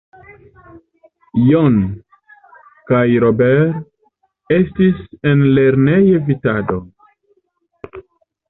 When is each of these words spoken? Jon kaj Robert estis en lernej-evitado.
Jon 1.49 1.75
kaj 2.91 3.03
Robert 3.25 4.57
estis 4.57 5.05
en 5.33 5.45
lernej-evitado. 5.61 6.81